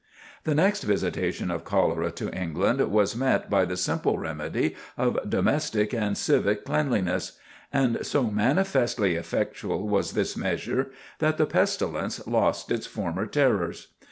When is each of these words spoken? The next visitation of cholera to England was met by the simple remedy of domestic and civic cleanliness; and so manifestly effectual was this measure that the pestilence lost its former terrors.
The 0.45 0.55
next 0.55 0.81
visitation 0.81 1.51
of 1.51 1.63
cholera 1.63 2.09
to 2.13 2.33
England 2.35 2.79
was 2.91 3.15
met 3.15 3.51
by 3.51 3.65
the 3.65 3.77
simple 3.77 4.17
remedy 4.17 4.75
of 4.97 5.29
domestic 5.29 5.93
and 5.93 6.17
civic 6.17 6.65
cleanliness; 6.65 7.37
and 7.71 8.03
so 8.03 8.23
manifestly 8.23 9.13
effectual 9.13 9.87
was 9.87 10.13
this 10.13 10.35
measure 10.35 10.89
that 11.19 11.37
the 11.37 11.45
pestilence 11.45 12.25
lost 12.25 12.71
its 12.71 12.87
former 12.87 13.27
terrors. 13.27 13.89